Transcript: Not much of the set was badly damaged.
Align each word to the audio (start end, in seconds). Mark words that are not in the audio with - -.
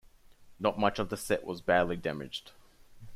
Not 0.59 0.79
much 0.79 0.97
of 0.97 1.09
the 1.09 1.15
set 1.15 1.43
was 1.43 1.61
badly 1.61 1.95
damaged. 1.95 2.53